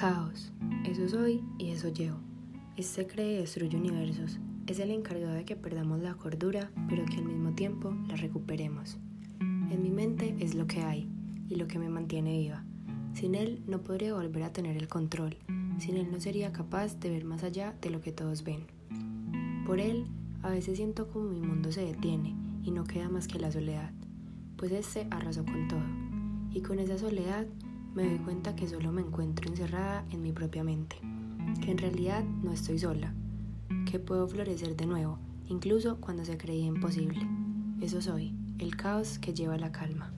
[0.00, 0.50] Caos.
[0.84, 2.18] Eso soy y eso llevo.
[2.76, 4.40] Este cree y destruye universos.
[4.66, 8.98] Es el encargado de que perdamos la cordura, pero que al mismo tiempo la recuperemos.
[9.40, 11.08] En mi mente es lo que hay
[11.48, 12.64] y lo que me mantiene viva.
[13.14, 15.36] Sin él no podría volver a tener el control.
[15.78, 18.66] Sin él no sería capaz de ver más allá de lo que todos ven.
[19.64, 20.06] Por él,
[20.42, 22.34] a veces siento como mi mundo se detiene
[22.64, 23.92] y no queda más que la soledad,
[24.56, 25.84] pues este arrasó con todo.
[26.52, 27.46] Y con esa soledad
[27.94, 30.96] me doy cuenta que solo me encuentro encerrada en mi propia mente,
[31.62, 33.14] que en realidad no estoy sola,
[33.90, 37.20] que puedo florecer de nuevo, incluso cuando se creía imposible.
[37.80, 40.12] Eso soy, el caos que lleva la calma.